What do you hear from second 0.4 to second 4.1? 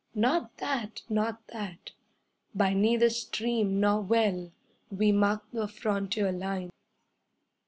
that! Not that! By neither stream nor